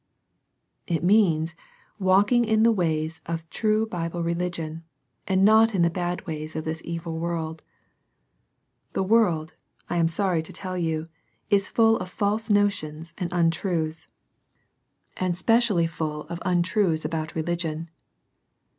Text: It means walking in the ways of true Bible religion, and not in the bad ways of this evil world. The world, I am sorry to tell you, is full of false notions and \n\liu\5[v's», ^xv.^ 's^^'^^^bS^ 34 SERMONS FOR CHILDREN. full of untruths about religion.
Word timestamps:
It 0.87 1.03
means 1.03 1.53
walking 1.99 2.43
in 2.43 2.63
the 2.63 2.71
ways 2.71 3.21
of 3.27 3.47
true 3.51 3.85
Bible 3.85 4.23
religion, 4.23 4.83
and 5.27 5.45
not 5.45 5.75
in 5.75 5.83
the 5.83 5.91
bad 5.91 6.25
ways 6.25 6.55
of 6.55 6.63
this 6.65 6.81
evil 6.83 7.19
world. 7.19 7.61
The 8.93 9.03
world, 9.03 9.53
I 9.91 9.97
am 9.97 10.07
sorry 10.07 10.41
to 10.41 10.51
tell 10.51 10.75
you, 10.75 11.05
is 11.51 11.69
full 11.69 11.97
of 11.97 12.09
false 12.09 12.49
notions 12.49 13.13
and 13.19 13.31
\n\liu\5[v's», 13.31 14.07
^xv.^ 14.07 14.07
's^^'^^^bS^ 14.07 14.07
34 15.17 15.17
SERMONS 15.17 15.41
FOR 15.43 15.59
CHILDREN. 15.61 15.87
full 15.89 16.21
of 16.23 16.41
untruths 16.45 17.05
about 17.05 17.35
religion. 17.35 17.91